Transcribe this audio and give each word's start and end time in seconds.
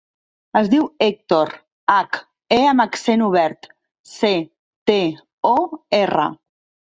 Es 0.59 0.69
diu 0.69 0.85
Hèctor: 1.07 1.51
hac, 1.95 2.17
e 2.55 2.59
amb 2.69 2.83
accent 2.87 3.23
obert, 3.27 3.69
ce, 4.13 4.33
te, 4.91 4.99
o, 5.53 5.55
erra. 5.99 6.27